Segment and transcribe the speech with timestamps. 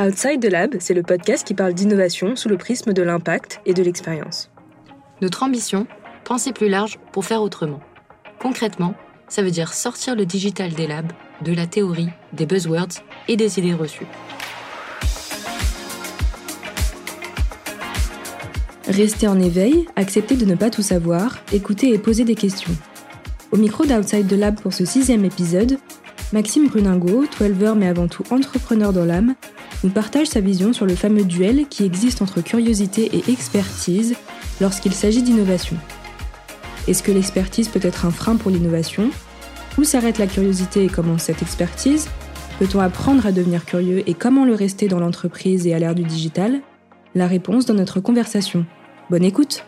[0.00, 3.74] Outside the Lab, c'est le podcast qui parle d'innovation sous le prisme de l'impact et
[3.74, 4.48] de l'expérience.
[5.20, 5.88] Notre ambition,
[6.22, 7.80] penser plus large pour faire autrement.
[8.38, 8.94] Concrètement,
[9.26, 11.10] ça veut dire sortir le digital des labs,
[11.44, 14.06] de la théorie, des buzzwords et des idées reçues.
[18.86, 22.76] Rester en éveil, accepter de ne pas tout savoir, écouter et poser des questions.
[23.50, 25.76] Au micro d'Outside the Lab pour ce sixième épisode,
[26.32, 29.34] Maxime Bruningo, 12 mais avant tout entrepreneur dans l'âme,
[29.84, 34.16] nous partage sa vision sur le fameux duel qui existe entre curiosité et expertise
[34.60, 35.76] lorsqu'il s'agit d'innovation.
[36.88, 39.10] Est-ce que l'expertise peut être un frein pour l'innovation?
[39.76, 42.08] Où s'arrête la curiosité et commence cette expertise?
[42.58, 46.02] Peut-on apprendre à devenir curieux et comment le rester dans l'entreprise et à l'ère du
[46.02, 46.60] digital?
[47.14, 48.66] La réponse dans notre conversation.
[49.10, 49.64] Bonne écoute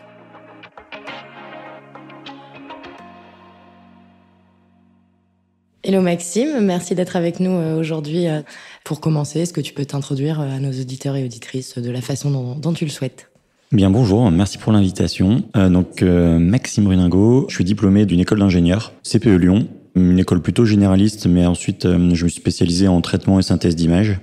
[5.91, 8.25] Hello Maxime, merci d'être avec nous euh, aujourd'hui.
[8.25, 8.43] Euh,
[8.85, 11.99] pour commencer, est-ce que tu peux t'introduire euh, à nos auditeurs et auditrices de la
[11.99, 13.29] façon dont, tu le souhaites?
[13.73, 15.43] Bien bonjour, merci pour l'invitation.
[15.53, 21.27] donc Maxime Bruningo, je suis diplômé d'une école d'ingénieur, CPE Lyon, une école plutôt généraliste,
[21.27, 24.21] mais ensuite je me suis spécialisé en traitement et synthèse d'images.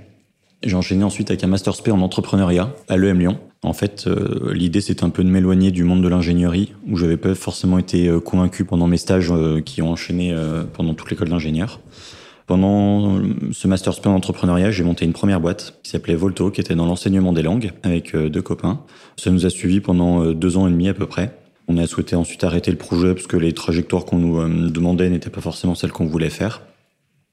[0.62, 3.38] J'ai enchaîné ensuite avec un master spé en entrepreneuriat à l'EM Lyon.
[3.62, 7.16] En fait, euh, l'idée c'était un peu de m'éloigner du monde de l'ingénierie, où j'avais
[7.16, 10.34] pas forcément été euh, convaincu pendant mes stages euh, qui ont enchaîné
[10.74, 11.80] pendant toute l'école d'ingénieur.
[12.46, 13.20] Pendant
[13.52, 16.74] ce master spé en entrepreneuriat, j'ai monté une première boîte qui s'appelait Volto, qui était
[16.74, 18.80] dans l'enseignement des langues, avec deux copains.
[19.18, 21.36] Ça nous a suivis pendant deux ans et demi à peu près.
[21.66, 25.28] On a souhaité ensuite arrêter le projet parce que les trajectoires qu'on nous demandait n'étaient
[25.28, 26.62] pas forcément celles qu'on voulait faire.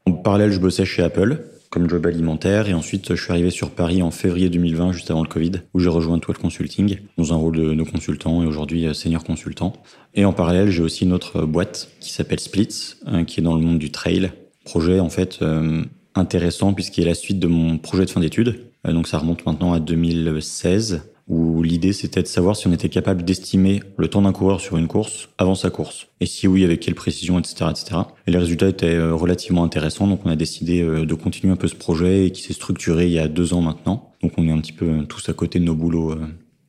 [0.05, 2.69] En parallèle, je bossais chez Apple comme job alimentaire.
[2.69, 5.79] Et ensuite, je suis arrivé sur Paris en février 2020, juste avant le Covid, où
[5.81, 9.73] j'ai rejoint Toile Consulting dans un rôle de, consultant et aujourd'hui euh, senior consultant.
[10.13, 13.43] Et en parallèle, j'ai aussi une autre euh, boîte qui s'appelle Splits, hein, qui est
[13.43, 14.31] dans le monde du trail.
[14.63, 15.83] Projet en fait euh,
[16.15, 18.61] intéressant puisqu'il est la suite de mon projet de fin d'études.
[18.85, 23.23] donc ça remonte maintenant à 2016 où l'idée c'était de savoir si on était capable
[23.23, 26.07] d'estimer le temps d'un coureur sur une course avant sa course.
[26.19, 27.65] Et si oui, avec quelle précision, etc.
[27.71, 28.01] etc.
[28.27, 31.57] Et les résultats étaient euh, relativement intéressants, donc on a décidé euh, de continuer un
[31.57, 34.11] peu ce projet et qui s'est structuré il y a deux ans maintenant.
[34.21, 36.15] Donc on est un petit peu euh, tous à côté de nos boulots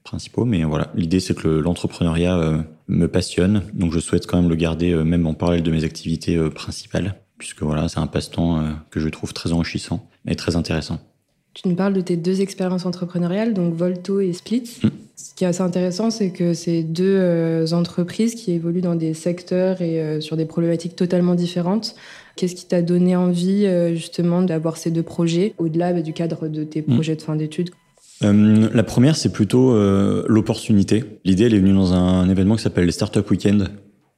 [0.04, 4.54] principaux, mais voilà, l'idée c'est que l'entrepreneuriat me passionne, donc je souhaite quand même le
[4.54, 9.08] garder même en parallèle de mes activités principales, puisque voilà, c'est un passe-temps que je
[9.08, 11.00] trouve très enrichissant et très intéressant.
[11.56, 14.64] Tu nous parles de tes deux expériences entrepreneuriales, donc Volto et Split.
[14.82, 14.88] Mm.
[15.16, 19.14] Ce qui est assez intéressant, c'est que c'est deux euh, entreprises qui évoluent dans des
[19.14, 21.94] secteurs et euh, sur des problématiques totalement différentes.
[22.36, 26.46] Qu'est-ce qui t'a donné envie euh, justement d'avoir ces deux projets au-delà bah, du cadre
[26.48, 26.92] de tes mm.
[26.92, 27.70] projets de fin d'études?
[28.20, 29.74] La première, c'est plutôt
[30.26, 31.04] l'opportunité.
[31.26, 33.68] L'idée, elle est venue dans un, événement qui s'appelle les Startup Weekend,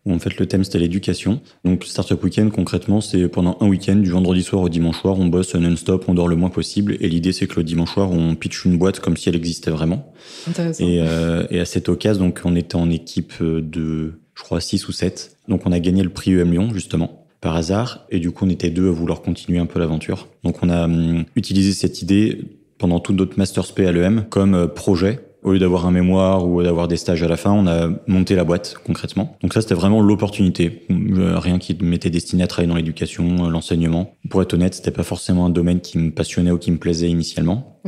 [0.09, 1.41] où en fait le thème c'était l'éducation.
[1.65, 5.27] Donc Startup Weekend concrètement c'est pendant un week-end du vendredi soir au dimanche soir on
[5.27, 8.35] bosse non-stop, on dort le moins possible et l'idée c'est que le dimanche soir on
[8.35, 10.13] pitch une boîte comme si elle existait vraiment.
[10.49, 10.85] Intéressant.
[10.85, 14.89] Et, euh, et à cette occasion donc on était en équipe de je crois 6
[14.89, 15.37] ou 7.
[15.49, 18.51] Donc on a gagné le prix UM Lyon justement par hasard et du coup on
[18.51, 20.29] était deux à vouloir continuer un peu l'aventure.
[20.45, 22.41] Donc on a hum, utilisé cette idée
[22.79, 26.47] pendant tout notre master spé à l'EM comme euh, projet au lieu d'avoir un mémoire
[26.47, 29.37] ou d'avoir des stages à la fin, on a monté la boîte concrètement.
[29.43, 30.83] Donc ça, c'était vraiment l'opportunité.
[30.91, 34.15] Euh, rien qui m'était destiné à travailler dans l'éducation, euh, l'enseignement.
[34.29, 37.09] Pour être honnête, c'était pas forcément un domaine qui me passionnait ou qui me plaisait
[37.09, 37.81] initialement.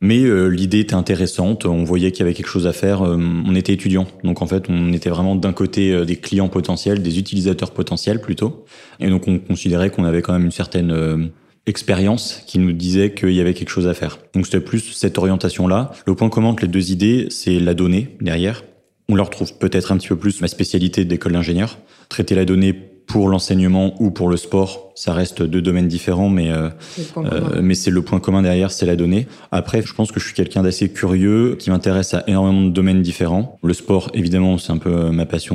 [0.00, 3.54] Mais euh, l'idée était intéressante, on voyait qu'il y avait quelque chose à faire, on
[3.54, 4.06] était étudiant.
[4.24, 8.64] Donc en fait, on était vraiment d'un côté des clients potentiels, des utilisateurs potentiels plutôt.
[8.98, 11.30] Et donc on considérait qu'on avait quand même une certaine
[11.66, 14.18] expérience qui nous disait qu'il y avait quelque chose à faire.
[14.34, 15.92] Donc c'était plus cette orientation-là.
[16.06, 18.64] Le point commun entre les deux idées, c'est la donnée derrière.
[19.08, 21.78] On leur trouve peut-être un petit peu plus ma spécialité d'école d'ingénieur.
[22.08, 26.50] Traiter la donnée pour l'enseignement ou pour le sport, ça reste deux domaines différents, mais
[26.50, 26.68] euh,
[27.16, 29.26] euh, mais c'est le point commun derrière, c'est la donnée.
[29.50, 33.02] Après, je pense que je suis quelqu'un d'assez curieux, qui m'intéresse à énormément de domaines
[33.02, 33.58] différents.
[33.62, 35.52] Le sport, évidemment, c'est un peu euh, ma passion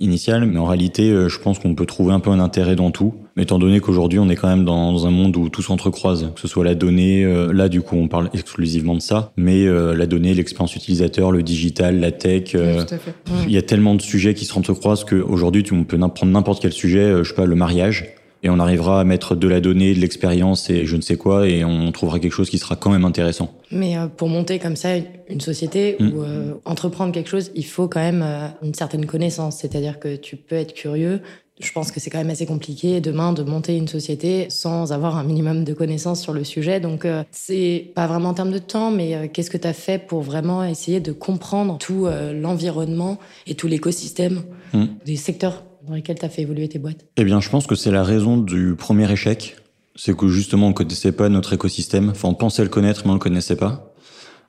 [0.00, 3.14] initiale, mais en réalité, je pense qu'on peut trouver un peu un intérêt dans tout.
[3.36, 6.48] Étant donné qu'aujourd'hui, on est quand même dans, un monde où tout s'entrecroise, que ce
[6.48, 10.76] soit la donnée, là du coup, on parle exclusivement de ça, mais la donnée, l'expérience
[10.76, 15.84] utilisateur, le digital, la tech, il y a tellement de sujets qui s'entrecroisent qu'aujourd'hui, on
[15.84, 19.36] peut prendre n'importe quel sujet, je sais pas, le mariage et on arrivera à mettre
[19.36, 22.50] de la donnée, de l'expérience et je ne sais quoi, et on trouvera quelque chose
[22.50, 23.54] qui sera quand même intéressant.
[23.70, 24.96] Mais euh, pour monter comme ça
[25.28, 26.08] une société mm.
[26.08, 29.58] ou euh, entreprendre quelque chose, il faut quand même euh, une certaine connaissance.
[29.58, 31.20] C'est-à-dire que tu peux être curieux.
[31.60, 35.16] Je pense que c'est quand même assez compliqué demain de monter une société sans avoir
[35.16, 36.80] un minimum de connaissances sur le sujet.
[36.80, 40.22] Donc c'est pas vraiment en termes de temps, mais qu'est-ce que tu as fait pour
[40.22, 44.42] vraiment essayer de comprendre tout l'environnement et tout l'écosystème
[44.72, 44.84] mm.
[45.04, 45.62] des secteurs?
[45.86, 48.04] Dans lesquels tu as fait évoluer tes boîtes Eh bien, je pense que c'est la
[48.04, 49.56] raison du premier échec.
[49.94, 52.10] C'est que justement, on connaissait pas notre écosystème.
[52.10, 53.92] Enfin, on pensait le connaître, mais on le connaissait pas.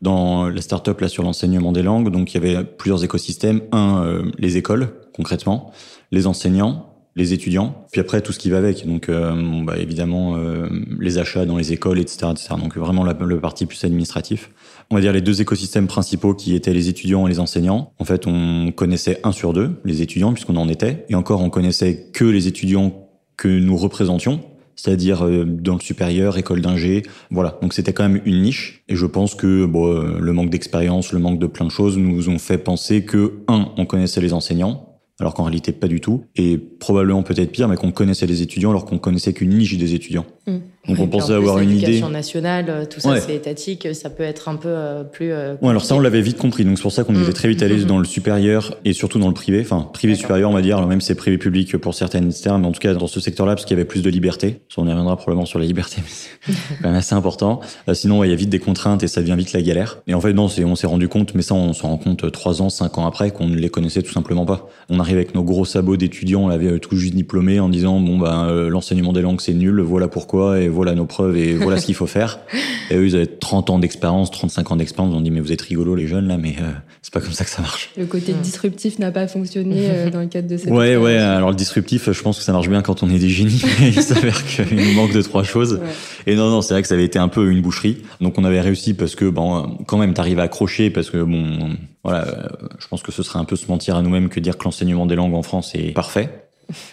[0.01, 3.62] Dans la startup là sur l'enseignement des langues, donc il y avait plusieurs écosystèmes.
[3.71, 5.71] Un, euh, les écoles concrètement,
[6.12, 8.85] les enseignants, les étudiants, puis après tout ce qui va avec.
[8.85, 10.68] Donc euh, bah, évidemment euh,
[11.00, 12.56] les achats dans les écoles, etc., etc.
[12.59, 14.50] Donc vraiment la, le parti plus administratif.
[14.94, 17.94] On va dire les deux écosystèmes principaux qui étaient les étudiants et les enseignants.
[17.98, 21.50] En fait, on connaissait un sur deux les étudiants puisqu'on en était, et encore on
[21.50, 22.94] connaissait que les étudiants
[23.36, 24.42] que nous représentions,
[24.75, 27.01] c'est-à-dire euh, dans le supérieur, école d'ingé,
[27.31, 27.57] voilà.
[27.63, 31.18] Donc c'était quand même une niche, et je pense que bon, le manque d'expérience, le
[31.18, 35.00] manque de plein de choses nous ont fait penser que un, on connaissait les enseignants,
[35.19, 38.69] alors qu'en réalité pas du tout, et probablement peut-être pire, mais qu'on connaissait les étudiants
[38.69, 40.28] alors qu'on connaissait qu'une niche des étudiants.
[40.45, 40.57] Mmh.
[40.90, 42.01] Donc on pensait avoir une idée.
[42.01, 43.22] nationale, euh, tout ça Ouais.
[43.22, 45.31] c'est étatique, ça peut être un peu euh, plus.
[45.31, 47.24] euh, Ouais, alors ça on l'avait vite compris, donc c'est pour ça qu'on Mm.
[47.24, 47.86] était très vite allé Mhm.
[47.86, 50.90] dans le supérieur et surtout dans le privé, enfin privé supérieur on va dire, alors
[50.90, 52.56] même c'est privé public pour certaines etc.
[52.60, 54.60] mais en tout cas dans ce secteur-là parce qu'il y avait plus de liberté.
[54.68, 57.62] Ça, on y reviendra probablement sur la liberté, mais c'est quand même assez important.
[57.88, 60.00] Euh, sinon ouais, il y a vite des contraintes et ça devient vite la galère.
[60.07, 62.30] Et en fait non, on s'est rendu compte, mais ça on s'en rend compte euh,
[62.30, 64.68] trois ans, cinq ans après qu'on ne les connaissait tout simplement pas.
[64.90, 68.01] On arrive avec nos gros sabots d'étudiants, on avait euh, tout juste diplômé en disant
[68.01, 71.53] bon ben euh, l'enseignement des langues c'est nul, voilà pourquoi et voilà nos preuves et
[71.53, 72.39] voilà ce qu'il faut faire.
[72.91, 75.62] Et eux ils avaient 30 ans d'expérience, 35 ans d'expérience, on dit mais vous êtes
[75.62, 76.71] rigolo les jeunes là, mais euh,
[77.01, 77.91] c'est pas comme ça que ça marche.
[77.97, 81.50] Le côté disruptif n'a pas fonctionné euh, dans le cadre de cette Ouais, ouais, alors
[81.50, 84.01] le disruptif, je pense que ça marche bien quand on est des génies, mais il
[84.01, 85.75] s'avère qu'il nous manque de trois choses.
[85.75, 86.33] Ouais.
[86.33, 88.01] Et non, non, c'est vrai que ça avait été un peu une boucherie.
[88.21, 91.77] Donc on avait réussi parce que, bon, quand même, t'arrives à accrocher parce que, bon,
[92.03, 92.47] voilà, euh,
[92.80, 95.06] je pense que ce serait un peu se mentir à nous-mêmes que dire que l'enseignement
[95.06, 96.43] des langues en France est parfait.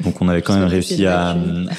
[0.04, 1.36] Donc on avait quand même réussi à...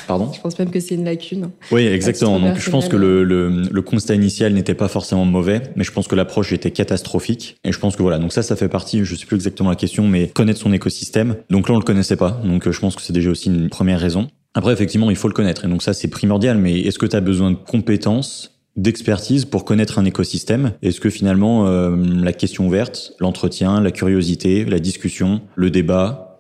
[0.07, 1.49] Pardon Je pense même que c'est une lacune.
[1.71, 2.39] Oui, exactement.
[2.39, 5.91] Donc je pense que le, le, le constat initial n'était pas forcément mauvais, mais je
[5.91, 7.57] pense que l'approche était catastrophique.
[7.63, 9.75] Et je pense que voilà, donc ça, ça fait partie, je sais plus exactement la
[9.75, 11.35] question, mais connaître son écosystème.
[11.49, 12.41] Donc là, on le connaissait pas.
[12.43, 14.27] Donc euh, je pense que c'est déjà aussi une première raison.
[14.53, 15.65] Après, effectivement, il faut le connaître.
[15.65, 16.57] Et donc ça, c'est primordial.
[16.57, 20.73] Mais est-ce que tu as besoin de compétences d'expertise pour connaître un écosystème?
[20.81, 26.30] Est-ce que finalement euh, la question ouverte, l'entretien, la curiosité, la discussion, le débat,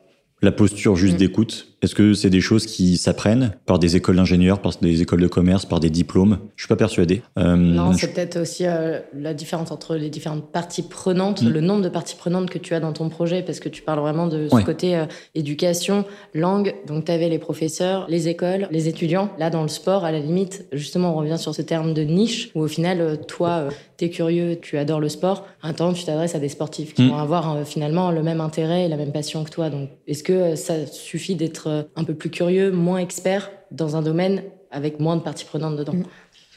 [0.41, 1.17] la posture juste Mm.
[1.17, 5.21] d'écoute, est-ce que c'est des choses qui s'apprennent par des écoles d'ingénieurs, par des écoles
[5.21, 6.37] de commerce, par des diplômes?
[6.55, 7.21] Je suis pas persuadé.
[7.39, 11.49] Euh, Non, je- c'est peut-être aussi euh, la différence entre les différentes parties prenantes, Mm.
[11.49, 13.99] le nombre de parties prenantes que tu as dans ton projet, parce que tu parles
[13.99, 14.61] vraiment de Ouais.
[14.61, 15.05] ce côté euh,
[15.35, 16.75] éducation, langue.
[16.87, 19.29] Donc, tu avais les professeurs, les écoles, les étudiants.
[19.39, 22.51] Là, dans le sport, à la limite, justement, on revient sur ce terme de niche,
[22.55, 25.45] où au final, toi, tu es curieux, tu adores le sport.
[25.63, 27.09] Même temps, tu t'adresses à des sportifs qui Mm.
[27.09, 29.69] vont avoir finalement le même intérêt et la même passion que toi.
[29.69, 34.43] Donc, est-ce que ça suffit d'être un peu plus curieux, moins expert dans un domaine
[34.71, 35.93] avec moins de parties prenantes dedans.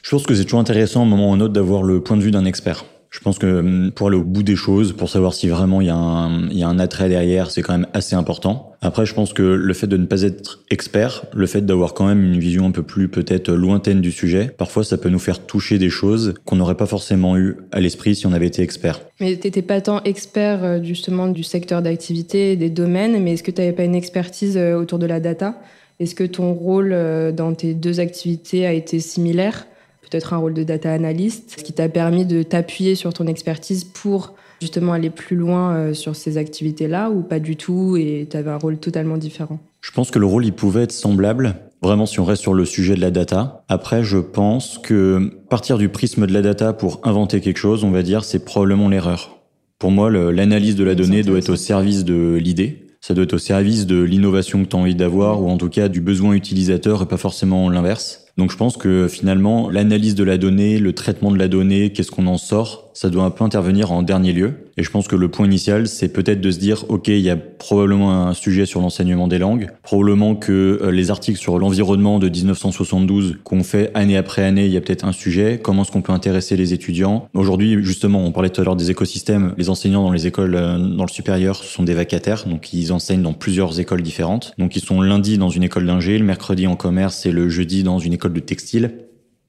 [0.01, 2.01] Je pense que c'est toujours intéressant à un moment ou à un autre d'avoir le
[2.01, 2.85] point de vue d'un expert.
[3.15, 5.87] Je pense que hum, pour aller au bout des choses, pour savoir si vraiment il
[5.87, 8.73] y, a un, attrait derrière, c'est quand même assez important.
[8.81, 12.05] Après, je pense que le fait de ne pas être expert, le fait d'avoir quand
[12.05, 15.45] même une vision un peu plus peut-être lointaine du sujet, parfois ça peut nous faire
[15.45, 18.99] toucher des choses qu'on n'aurait pas forcément eu à l'esprit si on avait été expert.
[19.21, 23.51] Mais t'étais pas tant expert euh, justement du secteur d'activité, des domaines, mais est-ce que
[23.51, 25.55] tu n'avais pas une expertise euh, autour de la data?
[26.01, 29.67] Est-ce que ton rôle euh, dans tes deux activités a été similaire?
[30.09, 33.83] Peut-être un rôle de data analyst, ce qui t'a permis de t'appuyer sur ton expertise
[33.83, 38.37] pour justement aller plus loin euh, sur ces activités-là ou pas du tout et tu
[38.37, 39.59] avais un rôle totalement différent?
[39.81, 42.65] Je pense que le rôle, il pouvait être semblable, vraiment si on reste sur le
[42.65, 43.63] sujet de la data.
[43.67, 47.91] Après, je pense que partir du prisme de la data pour inventer quelque chose, on
[47.91, 49.39] va dire, c'est probablement l'erreur.
[49.77, 52.87] Pour moi, l'analyse de la donnée doit être au service de l'idée.
[53.01, 55.69] Ça doit être au service de l'innovation que tu as envie d'avoir, ou en tout
[55.69, 58.24] cas du besoin utilisateur et pas forcément l'inverse.
[58.37, 62.11] Donc je pense que finalement, l'analyse de la donnée, le traitement de la donnée, qu'est-ce
[62.11, 64.64] qu'on en sort, ça doit un peu intervenir en dernier lieu.
[64.77, 67.29] Et je pense que le point initial, c'est peut-être de se dire, OK, il y
[67.29, 72.19] a probablement un sujet sur l'enseignement des langues, probablement que euh, les articles sur l'environnement
[72.19, 75.91] de 1972 qu'on fait année après année, il y a peut-être un sujet, comment est-ce
[75.93, 77.29] qu'on peut intéresser les étudiants?
[77.33, 80.77] Aujourd'hui, justement, on parlait tout à l'heure des écosystèmes, les enseignants dans les écoles, euh,
[80.77, 84.53] dans le supérieur, sont des vacataires, donc ils enseignent dans plusieurs écoles différentes.
[84.57, 87.83] Donc ils sont lundi dans une école d'ingé, le mercredi en commerce et le jeudi
[87.83, 88.91] dans une école de textile.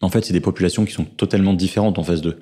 [0.02, 2.37] En fait, c'est des populations qui sont totalement différentes en face d'eux.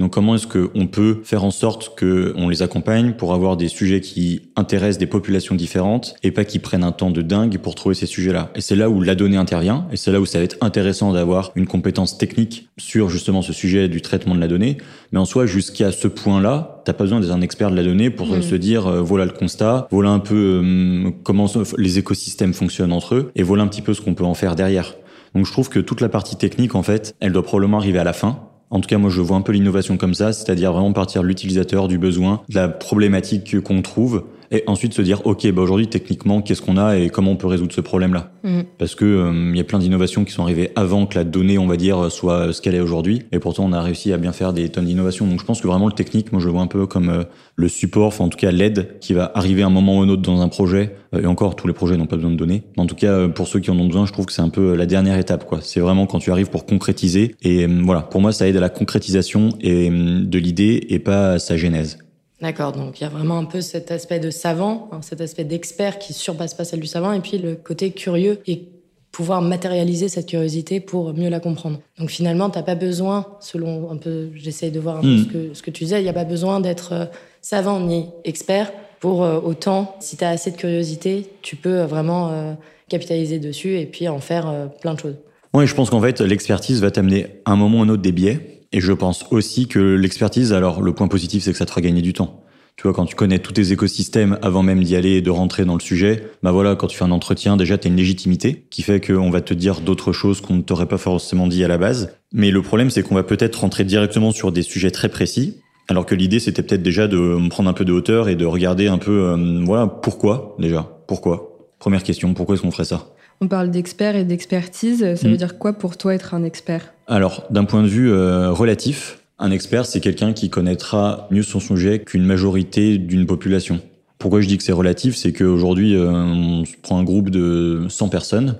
[0.00, 4.00] Donc comment est-ce qu'on peut faire en sorte qu'on les accompagne pour avoir des sujets
[4.00, 7.94] qui intéressent des populations différentes et pas qu'ils prennent un temps de dingue pour trouver
[7.94, 8.50] ces sujets-là?
[8.54, 11.12] Et c'est là où la donnée intervient et c'est là où ça va être intéressant
[11.12, 14.78] d'avoir une compétence technique sur justement ce sujet du traitement de la donnée.
[15.12, 18.08] Mais en soi, jusqu'à ce point-là, t'as pas besoin d'être un expert de la donnée
[18.10, 18.42] pour Mhm.
[18.42, 23.14] se dire euh, voilà le constat, voilà un peu euh, comment les écosystèmes fonctionnent entre
[23.16, 24.94] eux et voilà un petit peu ce qu'on peut en faire derrière.
[25.34, 28.04] Donc je trouve que toute la partie technique, en fait, elle doit probablement arriver à
[28.04, 28.40] la fin.
[28.70, 31.26] En tout cas, moi, je vois un peu l'innovation comme ça, c'est-à-dire vraiment partir de
[31.26, 35.88] l'utilisateur, du besoin, de la problématique qu'on trouve, et ensuite se dire, ok, bah aujourd'hui
[35.88, 38.60] techniquement, qu'est-ce qu'on a et comment on peut résoudre ce problème-là Mm.
[38.78, 41.58] Parce que euh, il y a plein d'innovations qui sont arrivées avant que la donnée,
[41.58, 44.32] on va dire, soit ce qu'elle est aujourd'hui, et pourtant on a réussi à bien
[44.32, 45.26] faire des tonnes d'innovations.
[45.26, 47.24] Donc je pense que vraiment le technique, moi je le vois un peu comme euh,
[47.56, 50.08] le support, enfin en tout cas l'aide qui va arriver à un moment ou un
[50.08, 50.94] autre dans un projet.
[51.14, 52.62] Euh, et encore, tous les projets n'ont pas besoin de données.
[52.76, 54.48] Mais en tout cas, pour ceux qui en ont besoin, je trouve que c'est un
[54.48, 55.58] peu la dernière étape, quoi.
[55.60, 57.34] C'est vraiment quand tu arrives pour concrétiser.
[57.42, 61.38] Et voilà, pour moi, ça aide à la concrétisation et de l'idée et pas à
[61.38, 61.98] sa genèse.
[62.40, 65.44] D'accord, donc il y a vraiment un peu cet aspect de savant, hein, cet aspect
[65.44, 68.68] d'expert qui surpasse pas celle du savant, et puis le côté curieux et
[69.12, 71.80] pouvoir matérialiser cette curiosité pour mieux la comprendre.
[71.98, 75.18] Donc finalement, t'as pas besoin, selon un peu, j'essaye de voir un peu Mm.
[75.18, 77.04] ce, que, ce que tu disais, il n'y a pas besoin d'être euh,
[77.42, 81.86] savant ni expert pour euh, autant, si tu as assez de curiosité, tu peux euh,
[81.86, 82.52] vraiment euh,
[82.88, 85.16] capitaliser dessus et puis en faire plein de choses.
[85.54, 88.12] Ouais, je pense qu'en fait, l'expertise va t'amener à un moment ou un autre des
[88.12, 88.59] biais.
[88.72, 91.80] Et je pense aussi que l'expertise, alors le point positif, c'est que ça te fera
[91.80, 92.44] gagner du temps.
[92.76, 95.64] Tu vois, quand tu connais tous tes écosystèmes avant même d'y aller et de rentrer
[95.64, 98.64] dans le sujet, bah voilà, quand tu fais un entretien, déjà, tu as une légitimité
[98.70, 101.68] qui fait qu'on va te dire d'autres choses qu'on ne t'aurait pas forcément dit à
[101.68, 102.14] la base.
[102.32, 105.56] Mais le problème, c'est qu'on va peut-être rentrer directement sur des sujets très précis,
[105.88, 108.86] alors que l'idée, c'était peut-être déjà de prendre un peu de hauteur et de regarder
[108.86, 111.58] un peu, euh, voilà, pourquoi déjà Pourquoi?
[111.80, 113.08] Première question, pourquoi est-ce qu'on ferait ça?
[113.42, 115.14] On parle d'expert et d'expertise.
[115.16, 115.30] Ça Mm.
[115.32, 116.92] veut dire quoi pour toi être un expert?
[117.10, 121.58] Alors, d'un point de vue euh, relatif, un expert, c'est quelqu'un qui connaîtra mieux son
[121.58, 123.80] sujet qu'une majorité d'une population.
[124.20, 128.10] Pourquoi je dis que c'est relatif C'est qu'aujourd'hui, euh, on prend un groupe de 100
[128.10, 128.58] personnes.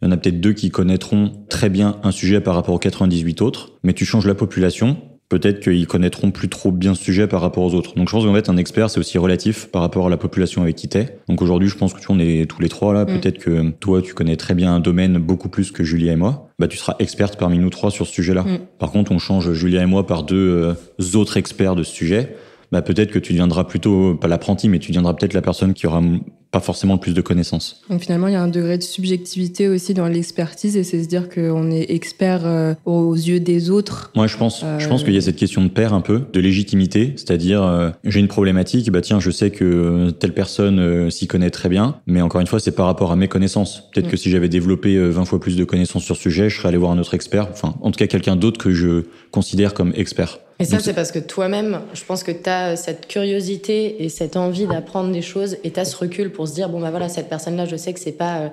[0.00, 2.78] Il y en a peut-être deux qui connaîtront très bien un sujet par rapport aux
[2.78, 3.72] 98 autres.
[3.82, 7.64] Mais tu changes la population, peut-être qu'ils connaîtront plus trop bien ce sujet par rapport
[7.64, 7.94] aux autres.
[7.94, 10.62] Donc je pense qu'en fait, un expert, c'est aussi relatif par rapport à la population
[10.62, 11.18] avec qui t'es.
[11.28, 13.04] Donc aujourd'hui, je pense que tu on est tous les trois là.
[13.04, 13.20] Mm.
[13.20, 16.48] Peut-être que toi, tu connais très bien un domaine beaucoup plus que Julia et moi.
[16.58, 18.42] Bah, tu seras experte parmi nous trois sur ce sujet-là.
[18.42, 18.58] Mm.
[18.78, 22.34] Par contre, on change Julia et moi par deux euh, autres experts de ce sujet.
[22.72, 25.86] Bah, peut-être que tu deviendras plutôt, pas l'apprenti, mais tu deviendras peut-être la personne qui
[25.86, 26.02] aura
[26.50, 27.82] pas forcément le plus de connaissances.
[27.88, 31.08] Donc finalement, il y a un degré de subjectivité aussi dans l'expertise et c'est se
[31.08, 34.10] dire qu'on est expert euh, aux yeux des autres.
[34.16, 36.40] Moi, je pense, je pense qu'il y a cette question de pair un peu, de
[36.40, 41.26] légitimité, c'est-à-dire euh, j'ai une problématique, bah tiens, je sais que euh, telle personne s'y
[41.26, 43.88] connaît très bien, mais encore une fois, c'est par rapport à mes connaissances.
[43.92, 44.10] Peut-être Mm.
[44.10, 46.68] que si j'avais développé euh, 20 fois plus de connaissances sur ce sujet, je serais
[46.68, 49.92] allé voir un autre expert, enfin, en tout cas quelqu'un d'autre que je considère comme
[49.94, 50.40] expert.
[50.60, 54.36] Et ça, c'est parce que toi-même, je pense que tu as cette curiosité et cette
[54.36, 57.08] envie d'apprendre des choses et tu as ce recul pour se dire, bon, bah voilà,
[57.08, 58.48] cette personne-là, je sais que c'est pas euh,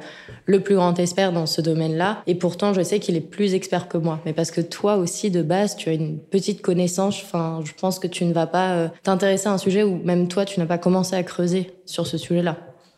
[0.45, 2.21] le plus grand expert dans ce domaine-là.
[2.27, 4.19] Et pourtant, je sais qu'il est plus expert que moi.
[4.25, 7.19] Mais parce que toi aussi, de base, tu as une petite connaissance.
[7.23, 10.27] Enfin, je pense que tu ne vas pas euh, t'intéresser à un sujet où même
[10.27, 12.57] toi, tu n'as pas commencé à creuser sur ce sujet-là.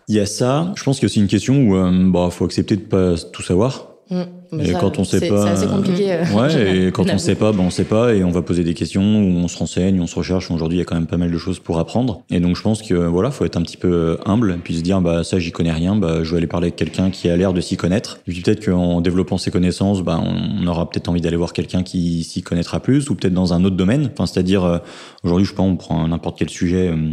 [0.10, 0.74] Il y a ça.
[0.76, 3.97] Je pense a aussi une question où, euh, bah, faut accepter de pas tout savoir.
[4.10, 4.22] Mm.
[4.54, 6.14] Mais Et ça, quand on sait pas, C'est assez compliqué.
[6.14, 8.42] euh, en Ouais, et quand on sait pas, ben on sait pas, et on va
[8.42, 10.50] poser des questions, ou on se renseigne, on se recherche.
[10.50, 12.24] Aujourd'hui, il y a quand même pas mal de choses pour apprendre.
[12.30, 14.82] Et donc, je pense que voilà, faut être un petit peu euh, humble, puis se
[14.82, 17.36] dire, bah ça, j'y connais rien, bah je vais aller parler avec quelqu'un qui a
[17.36, 18.20] l'air de s'y connaître.
[18.28, 21.84] Et puis peut-être qu'en développant ses connaissances, bah on aura peut-être envie d'aller voir quelqu'un
[21.84, 24.10] qui s'y connaîtra plus, ou peut-être dans un autre domaine.
[24.14, 24.78] Enfin, c'est-à-dire, euh,
[25.24, 27.12] aujourd'hui, je sais pas, on prend n'importe quel sujet, euh,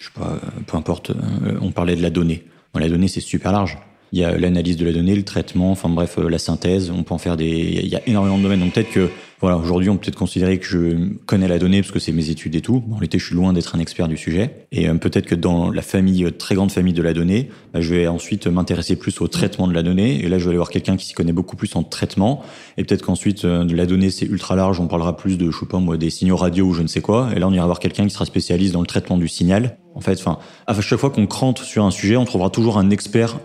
[0.00, 1.10] je sais pas, euh, peu importe.
[1.10, 2.44] euh, on parlait de la donnée.
[2.72, 3.78] Bon, la donnée, c'est super large.
[4.14, 6.92] Il y a l'analyse de la donnée, le traitement, enfin bref, euh, la synthèse.
[6.96, 7.80] On peut en faire des.
[7.82, 8.60] Il y a énormément de domaines.
[8.60, 9.08] Donc peut-être que,
[9.40, 12.30] voilà, aujourd'hui, on peut peut-être considérer que je connais la donnée parce que c'est mes
[12.30, 12.84] études et tout.
[12.92, 14.68] En réalité, je suis loin d'être un expert du sujet.
[14.70, 17.80] Et euh, peut-être que dans la famille, euh, très grande famille de la donnée, bah,
[17.80, 20.24] je vais ensuite m'intéresser plus au traitement de la donnée.
[20.24, 22.40] Et là, je vais aller voir quelqu'un qui s'y connaît beaucoup plus en traitement.
[22.76, 24.78] Et peut-être qu'ensuite, la donnée, c'est ultra large.
[24.78, 27.00] On parlera plus de, je sais pas moi, des signaux radio ou je ne sais
[27.00, 27.30] quoi.
[27.34, 29.76] Et là, on ira voir quelqu'un qui sera spécialiste dans le traitement du signal.
[29.96, 32.90] En fait, enfin, à chaque fois qu'on crante sur un sujet, on trouvera toujours un
[32.90, 33.40] expert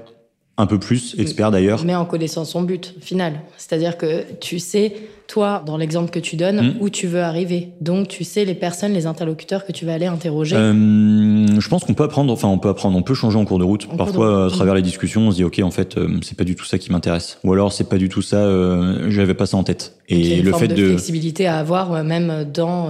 [0.60, 1.84] un peu plus, expert d'ailleurs.
[1.86, 3.34] Mais en connaissant son but final.
[3.58, 4.94] C'est-à-dire que tu sais,
[5.28, 6.74] toi, dans l'exemple que tu donnes, Mm.
[6.82, 7.70] où tu veux arriver.
[7.82, 10.56] Donc, tu sais les personnes, les interlocuteurs que tu vas aller interroger.
[10.58, 13.60] Euh, je pense qu'on peut apprendre, enfin on peut apprendre, on peut changer en cours
[13.60, 13.86] de route.
[13.86, 14.54] En cours de Parfois, route.
[14.54, 16.66] à travers les discussions, on se dit ok, en fait, euh, c'est pas du tout
[16.66, 19.64] ça qui m'intéresse, ou alors c'est pas du tout ça, euh, j'avais pas ça en
[19.64, 19.94] tête.
[20.10, 22.04] Donc, il y a Et une le forme fait de, de, flexibilité à avoir, euh,
[22.04, 22.90] même dans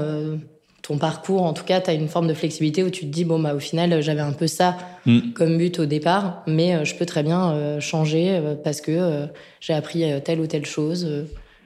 [0.89, 1.43] ton parcours.
[1.43, 3.53] En tout cas, tu as une forme de flexibilité où tu te dis, bon, bah,
[3.53, 5.33] au final, j'avais un peu ça Mm.
[5.33, 9.27] comme but au départ, mais euh, je peux très bien euh, changer euh, parce que
[9.61, 11.07] j'ai appris telle ou telle chose.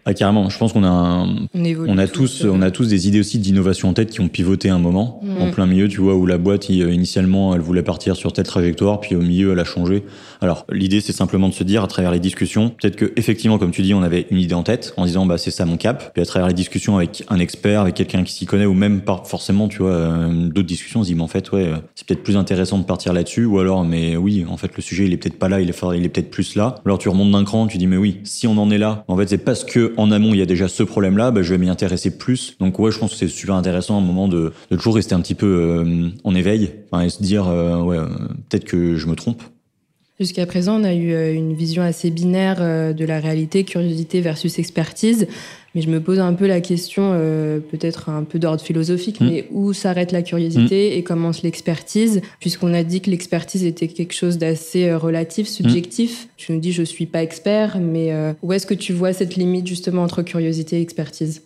[0.05, 1.47] Ah, carrément, je pense qu'on a, un-
[1.87, 4.69] On a tous, on a tous des idées aussi d'innovation en tête qui ont pivoté
[4.69, 8.33] un moment, en plein milieu, tu vois, où la boîte initialement elle voulait partir sur
[8.33, 10.03] telle trajectoire, puis au milieu elle a changé.
[10.41, 13.71] Alors l'idée c'est simplement de se dire à travers les discussions, peut-être que effectivement comme
[13.71, 16.11] tu dis, on avait une idée en tête en disant bah c'est ça mon cap,
[16.13, 19.01] puis à travers les discussions avec un expert, avec quelqu'un qui s'y connaît ou même
[19.01, 21.75] pas forcément, tu vois, euh, d'autres discussions, on se dit mais en fait ouais, euh,
[21.95, 25.05] c'est peut-être plus intéressant de partir là-dessus, ou alors mais oui, en fait le sujet
[25.05, 26.75] il est peut-être pas là, il est, il est peut-être plus là.
[26.85, 29.15] Alors tu remontes d'un cran, tu dis mais oui, si on en est là, en
[29.17, 31.57] fait c'est parce que en amont il y a déjà ce problème-là, bah, je vais
[31.57, 32.55] m'y intéresser plus.
[32.59, 35.15] Donc ouais, je pense que c'est super intéressant à un moment de, de toujours rester
[35.15, 36.71] un petit peu euh, en éveil
[37.01, 38.05] et se dire euh, ouais, euh,
[38.49, 39.41] peut-être que je me trompe.
[40.19, 45.27] Jusqu'à présent, on a eu une vision assez binaire de la réalité, curiosité versus expertise.
[45.75, 49.25] Mais je me pose un peu la question, euh, peut-être un peu d'ordre philosophique, mm.
[49.25, 50.97] mais où s'arrête la curiosité mm.
[50.97, 52.21] et commence l'expertise?
[52.39, 56.25] Puisqu'on a dit que l'expertise était quelque chose d'assez euh, relatif, subjectif.
[56.25, 56.27] Mm.
[56.37, 59.35] Tu nous dis, je suis pas expert, mais euh, où est-ce que tu vois cette
[59.35, 61.41] limite justement entre curiosité et expertise?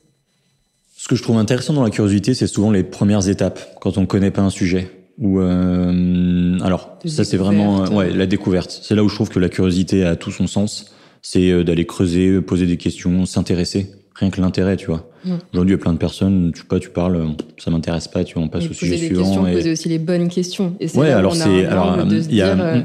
[0.98, 4.02] Ce que je trouve intéressant dans la curiosité, c'est souvent les premières étapes, quand on
[4.02, 4.92] ne connaît pas un sujet.
[5.20, 8.82] Ou alors, ça c'est vraiment ouais, la découverte.
[8.84, 10.94] C'est là où je trouve que la curiosité a tout son sens.
[11.24, 15.10] C'est d'aller creuser, poser des questions, s'intéresser rien que l'intérêt, tu vois.
[15.26, 15.34] Mm.
[15.54, 18.36] Aujourd'hui, il y a plein de personnes, tu pas, tu parles, ça m'intéresse pas, tu
[18.36, 19.24] vois, on passe au sujet suivant.
[19.24, 19.54] Questions, et...
[19.54, 20.76] Poser aussi les bonnes questions.
[20.80, 22.82] Et c'est ouais, alors c'est, alors, il y a, euh,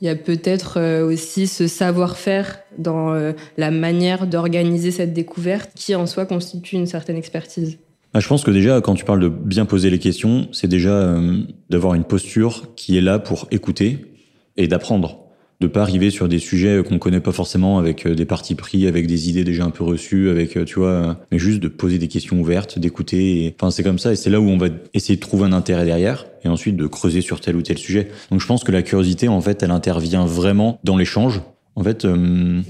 [0.00, 5.70] il y a peut-être euh, aussi ce savoir-faire dans euh, la manière d'organiser cette découverte
[5.74, 7.78] qui en soi constitue une certaine expertise.
[8.12, 11.16] Ah, je pense que déjà, quand tu parles de bien poser les questions, c'est déjà
[11.68, 14.06] d'avoir une posture qui est là pour écouter
[14.56, 15.23] et d'apprendre
[15.60, 18.86] de pas arriver sur des sujets qu'on connaît pas forcément avec euh, des partis pris,
[18.86, 21.68] avec des idées déjà un peu reçues, avec euh, tu vois, euh, mais juste de
[21.68, 23.54] poser des questions ouvertes, d'écouter.
[23.58, 25.84] Enfin, c'est comme ça et c'est là où on va essayer de trouver un intérêt
[25.84, 28.08] derrière et ensuite de creuser sur tel ou tel sujet.
[28.30, 31.40] Donc je pense que la curiosité, en fait, elle intervient vraiment dans l'échange.
[31.76, 32.06] En fait,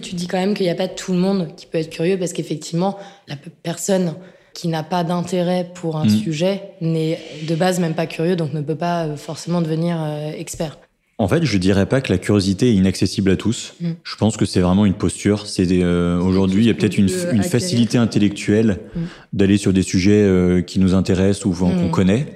[0.00, 2.19] tu dis quand même qu'il n'y a pas tout le monde qui peut être curieux
[2.19, 2.99] parce qu'effectivement,
[3.29, 4.14] la personne
[4.55, 6.11] qui n'a pas d'intérêt pour un mm.
[6.11, 9.99] sujet n'est de base même pas curieux, donc ne peut pas forcément devenir
[10.38, 10.79] expert.
[11.16, 13.75] En fait, je dirais pas que la curiosité est inaccessible à tous.
[13.80, 13.90] Mm.
[14.02, 15.47] Je pense que c'est vraiment une posture.
[15.47, 19.00] C'est euh, aujourd'hui, il y a peut-être une, facilité intellectuelle mm.
[19.33, 21.90] d'aller sur des sujets euh, qui nous intéressent ou qu'on mm.
[21.90, 22.26] connaît.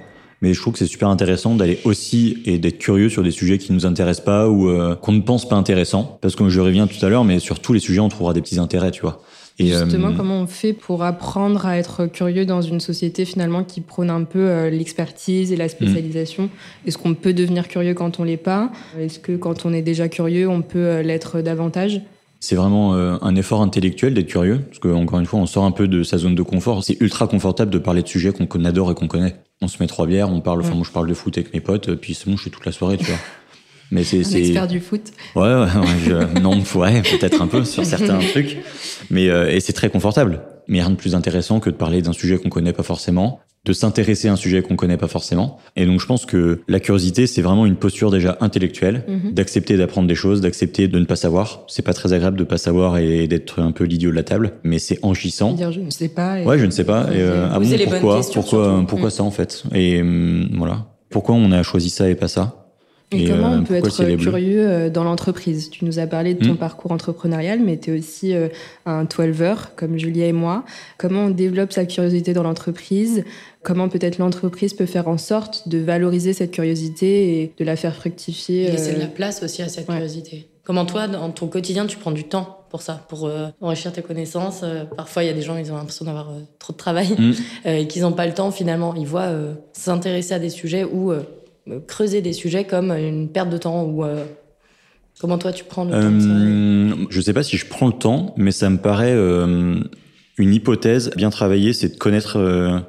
[0.41, 3.59] Mais je trouve que c'est super intéressant d'aller aussi et d'être curieux sur des sujets
[3.59, 6.17] qui nous intéressent pas ou euh, qu'on ne pense pas intéressants.
[6.21, 8.41] Parce que je reviens tout à l'heure, mais sur tous les sujets, on trouvera des
[8.41, 9.21] petits intérêts, tu vois.
[9.59, 13.65] Et Justement, euh, comment on fait pour apprendre à être curieux dans une société finalement
[13.65, 16.45] qui prône un peu euh, l'expertise et la spécialisation?
[16.45, 16.89] Mm.
[16.89, 18.71] Est-ce qu'on peut devenir curieux quand on l'est pas?
[18.99, 22.01] Est-ce que quand on est déjà curieux, on peut euh, l'être davantage?
[22.41, 25.89] C'est vraiment un effort intellectuel d'être curieux, parce qu'encore une fois, on sort un peu
[25.89, 26.85] de sa zone de confort.
[26.85, 29.35] C'est ultra confortable de parler de sujets qu'on adore et qu'on connaît.
[29.61, 31.59] On se met trois bières, on parle, enfin moi je parle de foot avec mes
[31.59, 33.19] potes, puis c'est bon, je fais toute la soirée, tu vois.
[33.91, 35.01] Mais c'est un expert du foot.
[35.35, 35.67] Ouais, ouais,
[36.05, 36.41] je...
[36.41, 38.59] non, ouais, peut-être un peu sur certains trucs,
[39.11, 40.43] mais euh, et c'est très confortable.
[40.67, 43.73] Mais rien de plus intéressant que de parler d'un sujet qu'on connaît pas forcément, de
[43.73, 45.59] s'intéresser à un sujet qu'on connaît pas forcément.
[45.77, 49.33] Et donc je pense que la curiosité, c'est vraiment une posture déjà intellectuelle, mhm.
[49.33, 51.65] d'accepter d'apprendre des choses, d'accepter de ne pas savoir.
[51.69, 54.53] C'est pas très agréable de pas savoir et d'être un peu l'idiot de la table,
[54.63, 55.55] mais c'est enrichissant.
[55.55, 56.43] Dire je ne sais pas.
[56.43, 57.05] ouais, je ne sais pas.
[57.13, 59.13] Et, euh, ah bon, pourquoi, pourquoi, pourquoi mm.
[59.13, 60.87] ça en fait Et hum, voilà.
[61.11, 62.68] Pourquoi on a choisi ça et pas ça?
[63.11, 65.71] Et, comment on euh, peut être curieux euh, dans l'entreprise?
[65.71, 66.59] Tu nous as parlé de ton hmm.
[66.59, 68.49] parcours entrepreneurial, mais tu es aussi euh,
[68.85, 69.37] un 12
[69.77, 70.65] comme Julia et moi.
[70.99, 73.25] Comment on développe sa curiosité dans l'entreprise?
[73.63, 77.95] Comment peut-être l'entreprise peut faire en sorte de valoriser cette curiosité et de la faire
[77.95, 80.47] fructifier Et laisser de la place aussi à cette curiosité.
[80.63, 83.31] Comment toi, dans ton quotidien, tu prends du temps pour ça, pour
[83.63, 84.63] enrichir tes connaissances?
[84.99, 87.33] Parfois, il y a des gens, ils ont l'impression d'avoir trop de travail hmm.
[87.65, 88.95] et qu'ils n'ont pas le temps finalement.
[88.95, 89.33] Ils voient
[89.73, 91.13] s'intéresser à des sujets où
[91.87, 94.25] creuser des sujets comme une perte de temps ou euh,
[95.21, 98.35] comment toi tu prends le temps euh, Je sais pas si je prends le temps,
[98.37, 99.81] mais ça me paraît euh,
[100.39, 102.39] une hypothèse bien travaillée, c'est de connaître,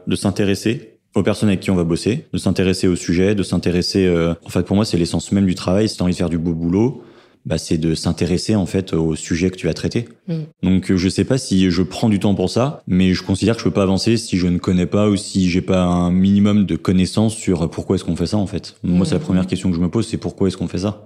[0.05, 4.07] de s'intéresser aux personnes avec qui on va bosser, de s'intéresser au sujet, de s'intéresser.
[4.45, 5.89] en fait, pour moi, c'est l'essence même du travail.
[5.89, 7.03] T'as envie de faire du beau boulot,
[7.45, 10.07] bah, c'est de s'intéresser en fait au sujet que tu vas traiter.
[10.27, 10.33] Mm.
[10.63, 13.61] Donc je sais pas si je prends du temps pour ça, mais je considère que
[13.61, 16.65] je peux pas avancer si je ne connais pas ou si j'ai pas un minimum
[16.65, 18.75] de connaissances sur pourquoi est-ce qu'on fait ça en fait.
[18.83, 19.47] Moi c'est la première mm.
[19.47, 21.05] question que je me pose, c'est pourquoi est-ce qu'on fait ça?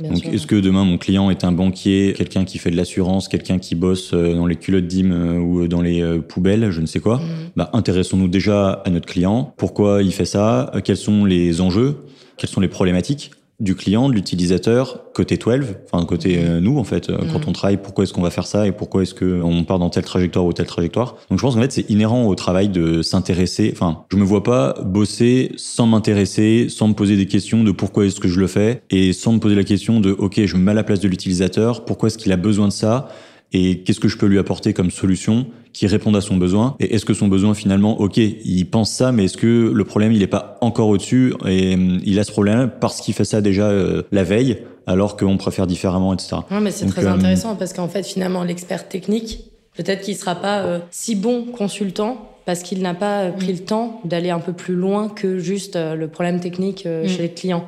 [0.00, 3.58] Donc est-ce que demain mon client est un banquier, quelqu'un qui fait de l'assurance, quelqu'un
[3.58, 6.86] qui bosse euh, dans les culottes d'îmes euh, ou dans les euh, poubelles, je ne
[6.86, 7.18] sais quoi?
[7.18, 7.50] Mm.
[7.56, 11.98] Bah intéressons-nous déjà à notre client, pourquoi il fait ça, quels sont les enjeux,
[12.36, 13.32] quelles sont les problématiques?
[13.62, 17.48] Du client, de l'utilisateur, côté 12, enfin côté euh, nous en fait, euh, quand mm.
[17.48, 20.04] on travaille, pourquoi est-ce qu'on va faire ça et pourquoi est-ce qu'on part dans telle
[20.04, 21.16] trajectoire ou telle trajectoire.
[21.30, 23.70] Donc je pense qu'en fait c'est inhérent au travail de s'intéresser.
[23.72, 28.04] Enfin, je me vois pas bosser sans m'intéresser, sans me poser des questions de pourquoi
[28.04, 30.62] est-ce que je le fais et sans me poser la question de ok je me
[30.62, 33.08] mets à la place de l'utilisateur, pourquoi est-ce qu'il a besoin de ça
[33.52, 36.76] et qu'est-ce que je peux lui apporter comme solution qui réponde à son besoin?
[36.80, 40.12] Et est-ce que son besoin finalement ok il pense ça mais est-ce que le problème
[40.12, 43.40] il n'est pas encore au-dessus et hum, il a ce problème parce qu'il fait ça
[43.40, 46.36] déjà euh, la veille alors qu'on préfère différemment etc.
[46.50, 50.34] Ouais, mais c'est très euh, intéressant parce qu'en fait finalement l'expert technique peut-être qu'il sera
[50.34, 53.56] pas euh, si bon consultant parce qu'il n'a pas pris mm.
[53.56, 57.08] le temps d'aller un peu plus loin que juste le problème technique mm.
[57.08, 57.66] chez les clients.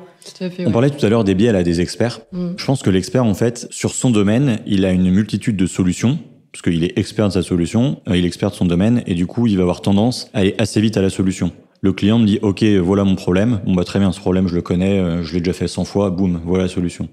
[0.59, 2.21] On parlait tout à l'heure des biais à des experts.
[2.31, 2.53] Mm.
[2.57, 6.19] Je pense que l'expert, en fait, sur son domaine, il a une multitude de solutions
[6.55, 9.13] parce qu'il est expert de sa solution, euh, il est expert de son domaine, et
[9.13, 11.51] du coup, il va avoir tendance à aller assez vite à la solution.
[11.81, 13.59] Le client me dit, OK, voilà mon problème.
[13.65, 15.83] Bon, bah, très bien, ce problème, je le connais, euh, je l'ai déjà fait 100
[15.83, 17.09] fois, boum, voilà la solution.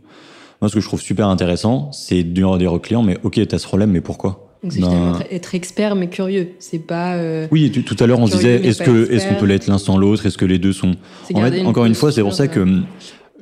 [0.61, 3.59] Moi, ce que je trouve super intéressant, c'est de dire au client, mais OK, t'as
[3.59, 4.42] ce problème, mais pourquoi?
[4.63, 6.51] Donc c'est être expert mais curieux.
[6.59, 7.15] C'est pas.
[7.15, 9.79] Euh, oui, tout à l'heure on se disait est-ce que est-ce qu'on peut l'être l'un
[9.79, 10.27] sans l'autre?
[10.27, 10.95] Est-ce que les deux sont.
[11.35, 12.65] En fait, encore une fois, c'est pour ça que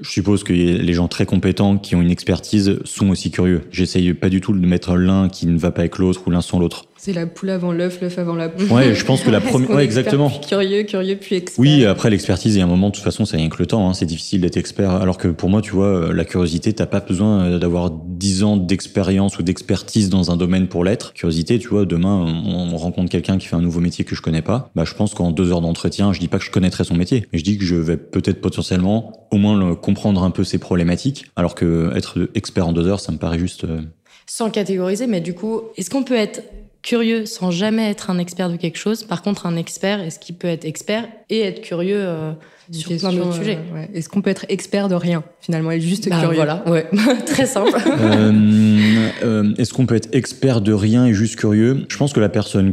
[0.01, 3.63] je suppose que les gens très compétents qui ont une expertise sont aussi curieux.
[3.71, 6.41] J'essaye pas du tout de mettre l'un qui ne va pas avec l'autre ou l'un
[6.41, 6.87] sans l'autre.
[7.03, 8.71] C'est la poule avant l'œuf, l'œuf avant la poule.
[8.71, 9.71] Ouais, je pense que la première.
[9.71, 10.29] Ouais, exactement.
[10.29, 11.59] Puis curieux, curieux, puis expert.
[11.59, 13.65] Oui, après l'expertise, il y a un moment, de toute façon, c'est rien que le
[13.65, 13.89] temps.
[13.89, 13.95] Hein.
[13.95, 14.91] C'est difficile d'être expert.
[14.91, 19.39] Alors que pour moi, tu vois, la curiosité, t'as pas besoin d'avoir 10 ans d'expérience
[19.39, 21.15] ou d'expertise dans un domaine pour l'être.
[21.15, 24.43] Curiosité, tu vois, demain, on rencontre quelqu'un qui fait un nouveau métier que je connais
[24.43, 24.71] pas.
[24.75, 27.27] Bah, je pense qu'en deux heures d'entretien, je dis pas que je connaîtrais son métier,
[27.33, 30.59] mais je dis que je vais peut-être potentiellement au moins le, comprendre un peu ses
[30.59, 31.31] problématiques.
[31.35, 33.65] Alors que être expert en deux heures, ça me paraît juste.
[33.65, 33.81] Euh,
[34.27, 36.43] Sans catégoriser, mais du coup, est-ce qu'on peut être
[36.83, 39.05] curieux sans jamais être un expert de quelque chose.
[39.05, 42.35] Par contre, un expert, est-ce qu'il peut être expert et être curieux
[42.71, 45.81] euh, sur plein d'autres sujets euh, Est-ce qu'on peut être expert de rien finalement et
[45.81, 46.87] juste bah, curieux Voilà, ouais,
[47.27, 47.73] très simple.
[49.23, 51.85] euh, est-ce qu'on peut être expert de rien et juste curieux?
[51.89, 52.73] Je pense que la personne,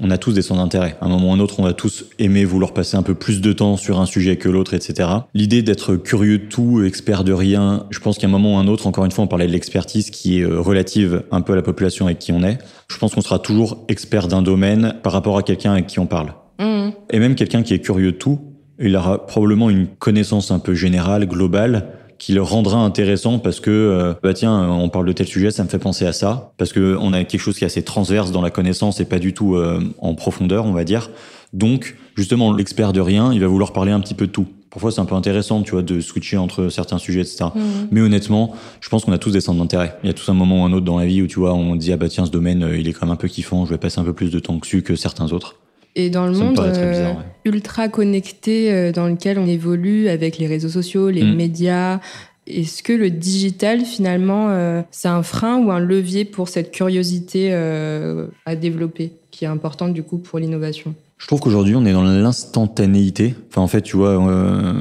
[0.00, 0.96] on a tous des centres d'intérêt.
[1.00, 3.40] À un moment ou un autre, on va tous aimer vouloir passer un peu plus
[3.40, 5.08] de temps sur un sujet que l'autre, etc.
[5.34, 8.66] L'idée d'être curieux de tout, expert de rien, je pense qu'à un moment ou un
[8.66, 11.56] autre, encore une fois, on parlait de l'expertise qui est euh, relative un peu à
[11.56, 12.58] la population avec qui on est.
[12.88, 16.06] Je pense qu'on sera toujours expert d'un domaine par rapport à quelqu'un avec qui on
[16.06, 16.34] parle.
[16.58, 16.90] Mmh.
[17.10, 20.74] Et même quelqu'un qui est curieux de tout, il aura probablement une connaissance un peu
[20.74, 25.26] générale, globale, qui le rendra intéressant parce que euh, bah tiens on parle de tel
[25.26, 26.52] sujet ça me fait penser à ça.
[26.56, 29.18] Parce que on a quelque chose qui est assez transverse dans la connaissance et pas
[29.18, 31.10] du tout euh, en profondeur on va dire.
[31.52, 34.46] Donc justement l'expert de rien il va vouloir parler un petit peu de tout.
[34.70, 37.60] Parfois c'est un peu intéressant tu vois de switcher entre certains sujets etc mmh.
[37.90, 39.96] mais honnêtement je pense qu'on a tous des centres d'intérêt.
[40.02, 41.52] Il y a tous un moment ou un autre dans la vie où tu vois
[41.52, 43.66] on dit ah bah tiens ce domaine euh, il est quand même un peu kiffant
[43.66, 45.56] je vais passer un peu plus de temps dessus que certains autres
[45.96, 47.12] et dans le monde euh,
[47.44, 51.34] ultra connecté euh, dans lequel on évolue avec les réseaux sociaux, les mm.
[51.34, 52.00] médias,
[52.46, 57.52] est-ce que le digital, finalement, euh, c'est un frein ou un levier pour cette curiosité
[57.54, 60.94] à développer, qui est importante du coup pour l'innovation?
[61.24, 63.34] Je trouve qu'aujourd'hui, on est dans l'instantanéité.
[63.48, 64.74] Enfin, en fait, tu vois, euh,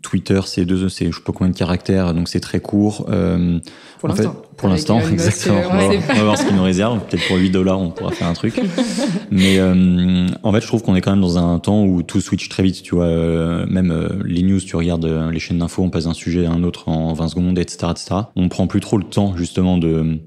[0.00, 3.06] Twitter, c'est deux, c'est je sais pas combien de caractères, donc c'est très court.
[3.10, 3.58] Euh,
[3.98, 4.40] pour l'instant.
[4.60, 5.62] Pour l'instant, exactement.
[5.70, 7.00] On va, on va, voir ce qu'ils nous réserve.
[7.06, 8.60] Peut-être pour 8 dollars, on pourra faire un truc.
[9.30, 12.20] Mais euh, en fait, je trouve qu'on est quand même dans un temps où tout
[12.20, 12.82] switch très vite.
[12.82, 16.12] Tu vois, euh, même euh, les news, tu regardes les chaînes d'infos, on passe d'un
[16.12, 18.14] sujet à un autre en 20 secondes, etc., etc.
[18.36, 20.18] On prend plus trop le temps, justement, de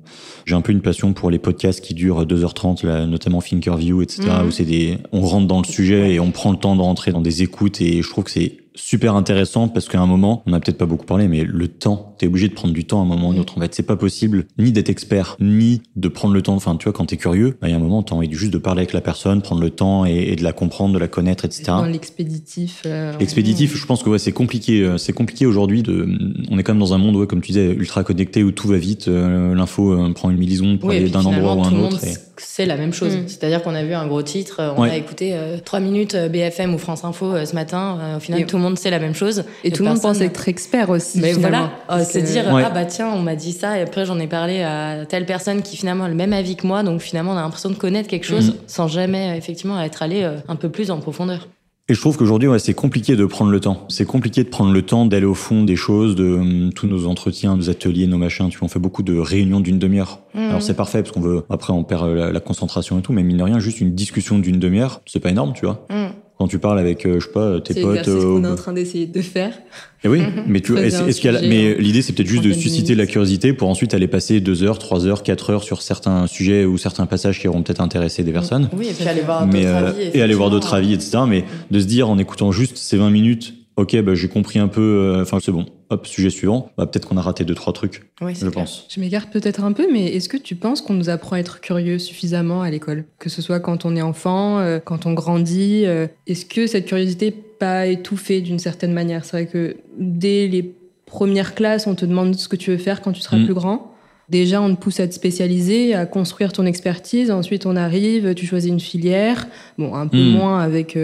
[0.46, 4.24] j'ai un peu une passion pour les podcasts qui durent 2h30, là, notamment Thinkerview, etc.,
[4.24, 4.48] mhm.
[4.48, 7.12] où c'est des, on rentre dans le sujet et on prend le temps de rentrer
[7.12, 10.51] dans des écoutes et je trouve que c'est super intéressant parce qu'à un moment, on
[10.51, 13.03] n'a peut-être pas beaucoup parlé, mais le temps, t'es obligé de prendre du temps à
[13.03, 13.57] un moment ou un autre.
[13.57, 16.55] En fait, c'est pas possible ni d'être expert, ni de prendre le temps.
[16.55, 18.53] Enfin, tu vois, quand t'es curieux, bah, il y a un moment, t'as envie juste
[18.53, 21.45] de parler avec la personne, prendre le temps et, de la comprendre, de la connaître,
[21.45, 21.63] etc.
[21.67, 22.83] Dans l'expéditif.
[22.86, 24.81] Euh, l'expéditif, je pense que ouais, c'est compliqué.
[24.81, 26.07] Euh, c'est compliqué aujourd'hui de.
[26.49, 28.67] On est quand même dans un monde, ouais, comme tu disais, ultra connecté où tout
[28.67, 29.07] va vite.
[29.07, 31.99] Euh, l'info prend une milliseconde pour aller d'un endroit ou un autre.
[32.38, 33.15] C'est la même chose.
[33.15, 33.28] Mm.
[33.28, 37.04] C'est-à-dire qu'on a vu un gros titre, on a écouté trois minutes BFM ou France
[37.04, 38.15] Info ce matin.
[38.17, 39.43] au final, tout le monde sait la même chose.
[39.63, 41.19] Et, tout le monde pense être expert aussi.
[41.19, 41.72] Mais voilà,
[42.04, 45.06] c'est dire ah bah tiens, on m'a dit ça et après j'en ai parlé à
[45.06, 47.69] telle personne qui finalement a le même avis que moi, donc finalement on a l'impression
[47.69, 48.56] de connaître quelque chose mm.
[48.67, 51.48] sans jamais effectivement être allé euh, un peu plus en profondeur.
[51.89, 53.86] Et je trouve qu'aujourd'hui, ouais, c'est compliqué de prendre le temps.
[53.89, 57.08] C'est compliqué de prendre le temps d'aller au fond des choses, de hum, tous nos
[57.08, 58.48] entretiens, nos ateliers, nos machins.
[58.48, 60.22] Tu vois, on fait beaucoup de réunions d'une demi-heure.
[60.34, 60.39] Mm.
[60.39, 61.43] Alors c'est parfait parce qu'on veut.
[61.50, 64.60] Après, on perd la, concentration et tout, mais mine de rien, juste une discussion d'une
[64.60, 65.86] demi-heure, c'est pas énorme, tu vois.
[65.89, 68.00] Mm quand tu parles avec, euh, je sais pas, tes potes.
[68.04, 69.52] C'est ce qu'on est en train d'essayer de faire.
[69.52, 73.06] Et eh oui, mais tu est-ce, qu'il mais l'idée c'est peut-être juste de susciter la
[73.06, 76.78] curiosité pour ensuite aller passer deux heures, trois heures, quatre heures sur certains sujets ou
[76.78, 78.69] certains passages qui auront peut-être intéressé des personnes.
[78.78, 80.10] Oui, et puis aller voir d'autres euh, avis.
[80.13, 81.19] Et aller voir d'autres avis, etc.
[81.28, 84.67] Mais de se dire en écoutant juste ces 20 minutes, ok, bah, j'ai compris un
[84.67, 87.73] peu, euh, enfin c'est bon, hop, sujet suivant, bah, peut-être qu'on a raté deux, trois
[87.73, 88.88] trucs, je pense.
[88.89, 91.62] Je m'égare peut-être un peu, mais est-ce que tu penses qu'on nous apprend à être
[91.62, 93.05] curieux suffisamment à l'école?
[93.19, 96.86] Que ce soit quand on est enfant, euh, quand on grandit, euh, est-ce que cette
[96.86, 99.25] curiosité pas étouffée d'une certaine manière?
[99.25, 100.73] C'est vrai que dès les
[101.05, 103.45] premières classes, on te demande ce que tu veux faire quand tu seras mm.
[103.45, 103.92] plus grand.
[104.29, 107.29] Déjà, on te pousse à te spécialiser, à construire ton expertise.
[107.29, 109.47] Ensuite, on arrive, tu choisis une filière.
[109.77, 110.31] Bon, un peu mm.
[110.31, 110.97] moins avec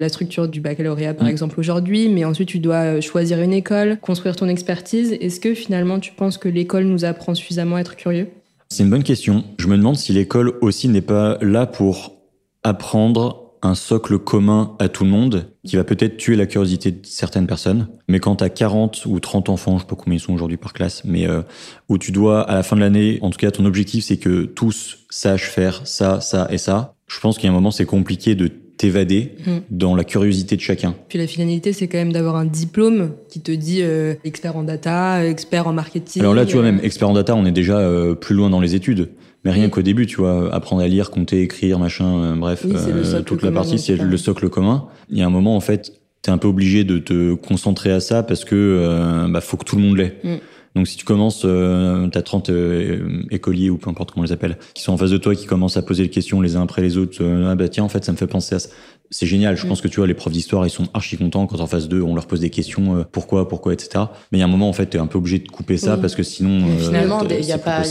[0.00, 1.30] la structure du baccalauréat, par mm.
[1.30, 5.16] exemple, aujourd'hui, mais ensuite tu dois euh, choisir une école, construire ton expertise.
[5.20, 8.28] Est-ce que finalement tu penses que l'école nous apprend suffisamment à être curieux?
[8.68, 9.44] C'est une bonne question.
[9.58, 12.14] Je me demande si l'école aussi n'est pas là pour
[12.62, 17.00] apprendre un socle commun à tout le monde qui va peut-être tuer la curiosité de
[17.04, 17.88] certaines personnes.
[18.08, 20.56] Mais quand tu as 40 ou 30 enfants, je sais pas combien ils sont aujourd'hui
[20.56, 21.42] par classe, mais euh,
[21.88, 24.44] où tu dois, à la fin de l'année, en tout cas, ton objectif, c'est que
[24.44, 26.94] tous sachent faire ça, ça et ça.
[27.06, 29.50] Je pense qu'il y a un moment, c'est compliqué de t'évader Mm.
[29.70, 30.94] dans la curiosité de chacun.
[31.08, 34.64] Puis la finalité, c'est quand même d'avoir un diplôme qui te dit euh, expert en
[34.64, 36.22] data, expert en marketing.
[36.22, 38.50] Alors là, tu vois, euh, même expert en data, on est déjà euh, plus loin
[38.50, 39.08] dans les études.
[39.46, 42.72] Mais rien qu'au début, tu vois, apprendre à lire, compter, écrire, machin, euh, bref, Oui,
[42.74, 44.08] euh, toute la partie, c'est parles.
[44.08, 44.86] le socle commun.
[45.08, 48.00] Il y a un moment, en fait, t'es un peu obligé de te concentrer à
[48.00, 50.18] ça parce que euh, bah, faut que tout le monde l'ait.
[50.24, 50.34] Mm.
[50.76, 54.32] Donc si tu commences, euh, t'as 30 euh, écoliers ou peu importe comment on les
[54.32, 56.62] appelle, qui sont en face de toi, qui commencent à poser des questions les uns
[56.62, 57.18] après les autres.
[57.22, 58.68] euh, ah bah tiens, en fait, ça me fait penser à ça.
[59.10, 59.56] C'est génial.
[59.56, 59.68] Je Mm.
[59.68, 62.02] pense que tu vois, les profs d'histoire, ils sont archi contents quand en face d'eux,
[62.02, 64.04] on leur pose des questions, euh, pourquoi, pourquoi, etc.
[64.32, 65.94] Mais il y a un moment, en fait, t'es un peu obligé de couper ça
[65.94, 66.00] Oui.
[66.00, 67.82] parce que sinon, Mais euh, finalement, il y a pas, a-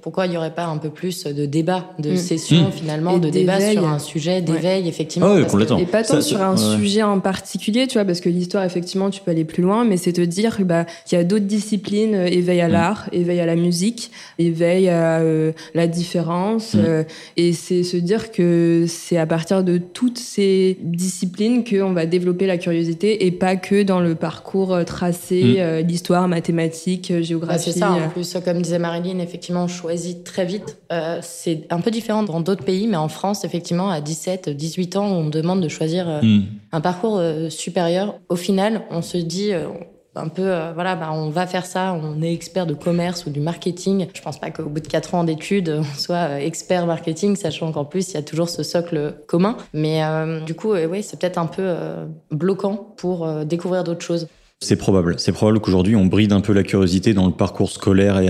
[0.00, 2.16] pourquoi il n'y aurait pas un peu plus de débat, de Mm.
[2.16, 2.72] session Mm.
[2.72, 3.74] finalement, Et de débat d'éveil.
[3.74, 5.26] sur un sujet d'éveil, effectivement.
[5.28, 5.78] Ah ouais, parce que- complètement.
[5.78, 6.76] Et pas tant Ça, sur un ouais.
[6.78, 9.96] sujet en particulier, tu vois, parce que l'histoire, effectivement, tu peux aller plus loin, mais
[9.96, 12.72] c'est te dire bah, qu'il y a d'autres disciplines, éveil à Mm.
[12.72, 16.78] l'art, éveil à la musique, éveil à euh, la différence, Mm.
[16.84, 17.04] euh,
[17.36, 22.46] et c'est se dire que c'est à partir de toutes ces disciplines qu'on va développer
[22.46, 25.56] la curiosité, et pas que dans le parcours euh, tracé, Mm.
[25.58, 27.72] euh, l'histoire, mathématiques, Bah, géographie.
[27.72, 30.78] c'est ça, en plus, comme disait Marilyn, effectivement, on choisit très vite.
[30.92, 34.96] Euh, c'est un peu différent dans d'autres pays, mais en France, effectivement, à 17, 18
[34.96, 36.40] ans, on demande de choisir Mm.
[36.72, 38.18] un parcours euh, supérieur.
[38.28, 39.66] Au final, on se dit euh,
[40.16, 43.30] un peu, euh, voilà, bah, on va faire ça, on est expert de commerce ou
[43.30, 44.08] du marketing.
[44.12, 47.70] Je pense pas qu'au bout de 4 ans d'études, on soit euh, expert marketing, sachant
[47.70, 49.56] qu'en plus, il y a toujours ce socle commun.
[49.72, 51.74] Mais euh, du coup, ouais, c'est peut-être un peu
[52.30, 54.28] bloquant pour découvrir d'autres choses.
[54.62, 55.18] C'est probable.
[55.18, 58.28] C'est probable qu'aujourd'hui, on bride un peu la curiosité dans le parcours scolaire et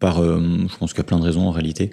[0.00, 1.90] par, je pense qu'il y a plein de raisons en réalité.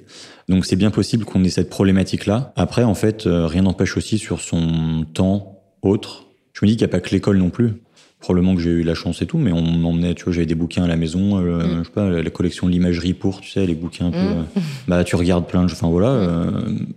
[0.47, 2.53] Donc, c'est bien possible qu'on ait cette problématique-là.
[2.56, 6.27] Après, en fait, rien n'empêche aussi sur son temps autre.
[6.53, 7.83] Je me dis qu'il n'y a pas que l'école non plus.
[8.23, 10.55] Probablement que j'ai eu la chance et tout, mais on m'emmenait, tu vois, j'avais des
[10.55, 11.79] bouquins à la maison, euh, Mm.
[11.79, 14.17] je sais pas, la collection de l'imagerie pour, tu sais, les bouquins un peu.
[14.17, 14.45] Mm.
[14.57, 16.07] euh, bah, tu regardes plein de, enfin voilà.
[16.07, 16.49] euh,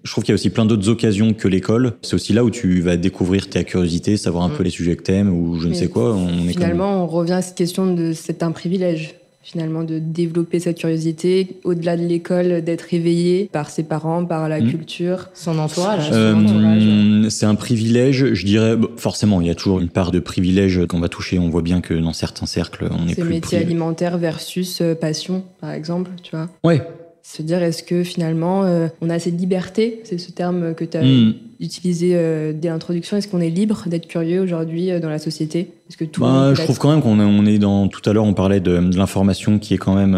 [0.05, 1.95] je trouve qu'il y a aussi plein d'autres occasions que l'école.
[2.03, 4.57] C'est aussi là où tu vas découvrir ta curiosité, savoir un Mm.
[4.57, 6.15] peu les sujets que t'aimes ou je ne sais quoi.
[6.15, 10.01] On est comme- Finalement, on revient à cette question de c'est un privilège finalement de
[10.01, 14.71] développer cette curiosité au-delà de l'école, d'être éveillé par ses parents, par la Mm.
[14.71, 15.29] culture.
[15.35, 16.11] Son entourage.
[16.13, 17.29] Euh, son entourage.
[17.29, 18.75] C'est un privilège, je dirais.
[18.77, 21.39] bon, forcément, il y a toujours une part de privilège qu'on va toucher.
[21.39, 23.31] On voit bien que dans certains cercles, on est Ces plus.
[23.35, 26.49] métiers privi- alimentaires versus euh, passion, par exemple, tu vois.
[26.65, 26.83] Ouais.
[27.29, 30.97] Se dire est-ce que finalement euh, on a cette liberté, c'est ce terme que tu
[30.97, 31.35] as Mm.
[31.59, 35.73] utilisé euh, dès l'introduction, est-ce qu'on est libre d'être curieux aujourd'hui euh, dans la société?
[35.91, 37.89] Est-ce que tout Bah, je trouve quand même qu'on est, on est dans.
[37.89, 40.17] Tout à l'heure, on parlait de, de l'information qui est quand même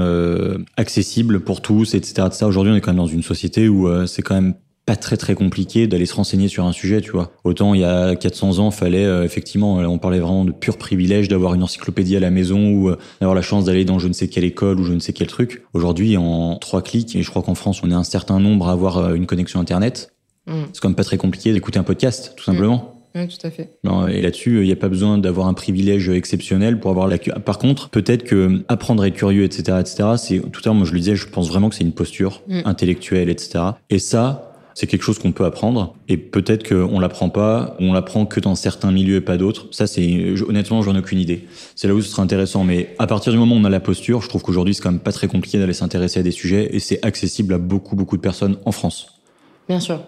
[0.76, 2.24] accessible pour tous, etc.
[2.26, 2.44] etc.
[2.44, 4.54] Aujourd'hui, on est quand même dans une société où c'est quand même
[4.88, 7.30] pas très très compliqué d'aller se renseigner sur un sujet, tu vois.
[7.44, 11.28] Autant il y a 400 ans, fallait euh, effectivement, on parlait vraiment de pur privilège
[11.28, 14.14] d'avoir une encyclopédie à la maison ou euh, d'avoir la chance d'aller dans je ne
[14.14, 15.62] sais quelle école ou je ne sais quel truc.
[15.74, 18.72] Aujourd'hui, en trois clics, et je crois qu'en France, on est un certain nombre à
[18.72, 20.14] avoir euh, une connexion internet.
[20.46, 20.52] Mm.
[20.72, 22.94] C'est quand même pas très compliqué d'écouter un podcast, tout simplement.
[23.14, 23.78] Oui, tout à fait.
[24.10, 27.18] Et là-dessus, il n'y a pas besoin d'avoir un privilège exceptionnel pour avoir la.
[27.18, 30.08] Par contre, peut-être que apprendre à être curieux, etc., etc.
[30.16, 32.42] C'est tout à l'heure, moi je le disais, je pense vraiment que c'est une posture
[32.48, 32.60] Mm.
[32.64, 33.64] intellectuelle, etc.
[33.90, 34.47] Et ça,
[34.78, 35.96] c'est quelque chose qu'on peut apprendre.
[36.08, 39.66] Et peut-être qu'on l'apprend pas, ou on l'apprend que dans certains milieux et pas d'autres.
[39.72, 41.48] Ça, c'est je- honnêtement, j'en ai aucune idée.
[41.74, 42.62] C'est là où ce serait intéressant.
[42.62, 44.92] Mais à partir du moment où on a la posture, je trouve qu'aujourd'hui, c'est quand
[44.92, 48.16] même pas très compliqué d'aller s'intéresser à des sujets et c'est accessible à beaucoup, beaucoup
[48.16, 49.20] de personnes en France.
[49.68, 50.00] Bien sûr.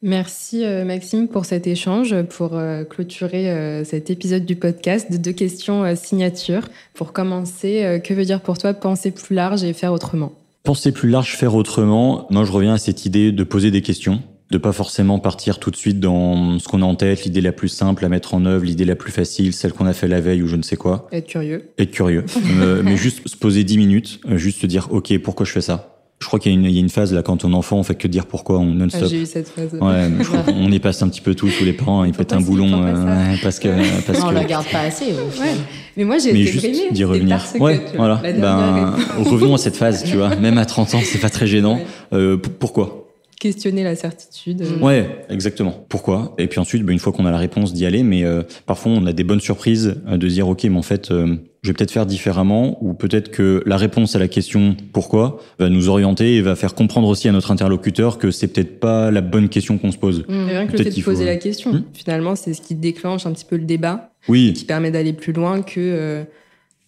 [0.00, 5.18] Merci euh, Maxime pour cet échange, pour euh, clôturer euh, cet épisode du podcast de
[5.18, 6.62] deux questions signature.
[6.94, 10.32] Pour commencer, que veut dire pour toi penser plus large et faire autrement?
[10.66, 12.26] Penser plus large, faire autrement.
[12.28, 15.70] Moi, je reviens à cette idée de poser des questions, de pas forcément partir tout
[15.70, 18.44] de suite dans ce qu'on a en tête, l'idée la plus simple à mettre en
[18.46, 20.74] œuvre, l'idée la plus facile, celle qu'on a fait la veille ou je ne sais
[20.76, 21.06] quoi.
[21.12, 21.70] Être curieux.
[21.78, 22.24] Être curieux,
[22.60, 25.60] Euh, mais juste se poser 10 minutes, euh, juste se dire, ok, pourquoi je fais
[25.60, 25.95] ça?
[26.18, 27.54] Je crois qu'il y, a une- il y a une phase là quand on est
[27.54, 29.08] enfant, on fait que dire pourquoi, on Ah, non-stop.
[29.08, 29.74] J'ai eu cette phase.
[29.74, 32.12] Ouais, mais je crois qu'on y passe un petit peu tous, tous les parents, ils
[32.14, 33.68] pètent un boulon, ouais, parce que,
[34.06, 34.34] parce Non, on que.
[34.34, 35.12] la garde pas assez.
[35.12, 35.48] Au final.
[35.48, 35.54] Ouais.
[35.98, 37.36] Mais moi j'ai mais été juste d'y revenir.
[37.36, 38.22] parce que, Ouais, voilà.
[38.40, 40.34] Ben, revenons à cette phase, tu vois.
[40.40, 41.76] Même à 30 ans, c'est pas très gênant.
[41.76, 41.84] Ouais.
[42.14, 43.02] Euh, pourquoi?
[43.38, 44.62] Questionner la certitude.
[44.62, 44.82] Mm.
[44.82, 45.84] Ouais, exactement.
[45.90, 46.34] Pourquoi?
[46.38, 48.02] Et puis ensuite, ben, une fois qu'on a la réponse, d'y aller.
[48.02, 50.82] Mais euh, parfois, on a des bonnes surprises euh, de se dire, ok, mais en
[50.82, 54.76] fait, euh, je vais peut-être faire différemment, ou peut-être que la réponse à la question
[54.92, 58.78] pourquoi va nous orienter et va faire comprendre aussi à notre interlocuteur que c'est peut-être
[58.78, 60.24] pas la bonne question qu'on se pose.
[60.28, 60.32] Mm.
[60.48, 62.76] Et rien que le fait de faut- poser la question, Hmm finalement, c'est ce qui
[62.76, 66.22] déclenche un petit peu le débat, Oui, qui permet d'aller plus loin que euh,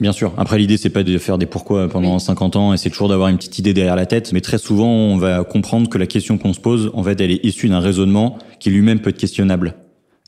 [0.00, 0.32] Bien sûr.
[0.36, 3.28] Après, l'idée, c'est pas de faire des pourquoi pendant 50 ans et c'est toujours d'avoir
[3.30, 4.32] une petite idée derrière la tête.
[4.32, 7.32] Mais très souvent, on va comprendre que la question qu'on se pose, en fait, elle
[7.32, 9.74] est issue d'un raisonnement qui lui-même peut être questionnable.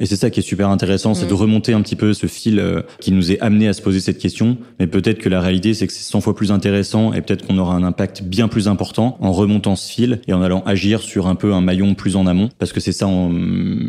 [0.01, 2.59] Et c'est ça qui est super intéressant, c'est de remonter un petit peu ce fil
[2.59, 4.57] euh, qui nous est amené à se poser cette question.
[4.79, 7.59] Mais peut-être que la réalité, c'est que c'est 100 fois plus intéressant et peut-être qu'on
[7.59, 11.27] aura un impact bien plus important en remontant ce fil et en allant agir sur
[11.27, 13.09] un peu un maillon plus en amont, parce que c'est ça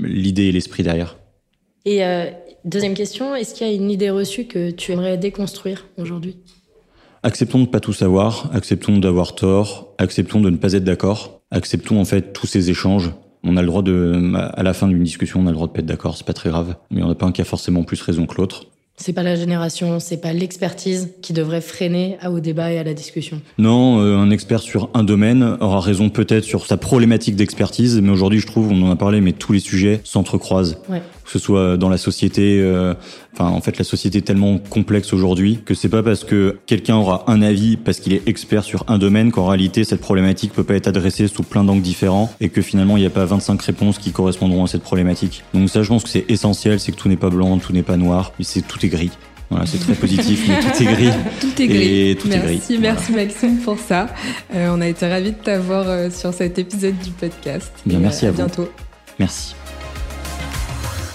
[0.03, 1.17] l'idée et l'esprit derrière.
[1.85, 2.25] Et euh,
[2.65, 6.35] deuxième question, est-ce qu'il y a une idée reçue que tu aimerais déconstruire aujourd'hui?
[7.23, 11.41] Acceptons de ne pas tout savoir, acceptons d'avoir tort, acceptons de ne pas être d'accord,
[11.51, 13.11] acceptons en fait tous ces échanges
[13.43, 15.71] on a le droit de, à la fin d'une discussion, on a le droit de
[15.71, 16.75] pas être d'accord, c'est pas très grave.
[16.89, 18.65] Mais on n'a pas un qui a forcément plus raison que l'autre.
[18.97, 22.93] C'est pas la génération, c'est pas l'expertise qui devrait freiner au débat et à la
[22.93, 23.41] discussion.
[23.57, 28.11] Non, euh, un expert sur un domaine aura raison peut-être sur sa problématique d'expertise, mais
[28.11, 30.77] aujourd'hui je trouve, on en a parlé, mais tous les sujets s'entrecroisent.
[30.87, 31.01] Ouais
[31.31, 32.59] que ce soit dans la société.
[32.61, 32.93] Euh,
[33.33, 36.97] enfin, en fait, la société est tellement complexe aujourd'hui que c'est pas parce que quelqu'un
[36.97, 40.63] aura un avis parce qu'il est expert sur un domaine qu'en réalité cette problématique peut
[40.63, 43.61] pas être adressée sous plein d'angles différents et que finalement il n'y a pas 25
[43.61, 45.43] réponses qui correspondront à cette problématique.
[45.53, 47.83] Donc ça, je pense que c'est essentiel, c'est que tout n'est pas blanc, tout n'est
[47.83, 49.11] pas noir, c'est tout est gris.
[49.49, 51.11] Voilà, c'est très positif, mais tout est gris.
[51.41, 52.15] tout est gris.
[52.15, 52.77] tout merci, est gris.
[52.79, 54.07] merci Maxime pour ça.
[54.53, 57.71] Euh, on a été ravis de t'avoir euh, sur cet épisode du podcast.
[57.85, 58.69] Bien, merci à, à bientôt.
[59.19, 59.55] Merci.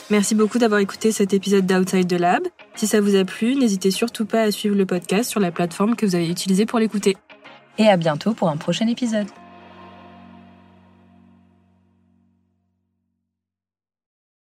[0.09, 2.45] Merci beaucoup d'avoir écouté cet épisode d'Outside the Lab.
[2.77, 5.97] Si ça vous a plu, n'hésitez surtout pas à suivre le podcast sur la plateforme
[5.97, 7.17] que vous avez utilisée pour l'écouter.
[7.79, 9.27] Et à bientôt pour un prochain épisode.